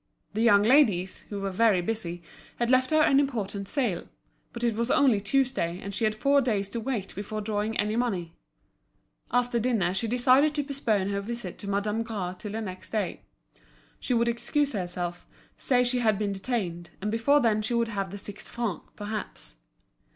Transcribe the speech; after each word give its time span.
The 0.33 0.41
young 0.41 0.63
ladies, 0.63 1.25
who 1.29 1.39
were 1.41 1.51
very 1.51 1.79
busy, 1.79 2.23
had 2.57 2.71
left 2.71 2.89
her 2.89 3.03
an 3.03 3.19
important 3.19 3.67
sale; 3.67 4.09
but 4.51 4.63
it 4.63 4.73
was 4.73 4.89
only 4.89 5.21
Tuesday, 5.21 5.79
and 5.79 5.93
she 5.93 6.05
had 6.05 6.15
four 6.15 6.41
days 6.41 6.69
to 6.69 6.79
wait 6.79 7.13
before 7.13 7.39
drawing 7.39 7.77
any 7.79 7.95
money. 7.95 8.33
After 9.31 9.59
dinner 9.59 9.93
she 9.93 10.07
decided 10.07 10.55
to 10.55 10.63
postpone 10.63 11.09
her 11.09 11.21
visit 11.21 11.59
to 11.59 11.69
Madame 11.69 12.01
Gras 12.01 12.33
till 12.39 12.53
the 12.53 12.61
next 12.61 12.89
day. 12.89 13.21
She 13.99 14.15
would 14.15 14.27
excuse 14.27 14.71
herself, 14.71 15.27
say 15.55 15.83
she 15.83 15.99
had 15.99 16.17
been 16.17 16.33
detained, 16.33 16.89
and 16.99 17.11
before 17.11 17.39
then 17.39 17.61
she 17.61 17.75
would 17.75 17.89
have 17.89 18.09
the 18.09 18.17
six 18.17 18.49
francs, 18.49 18.89
perhaps. 18.95 19.57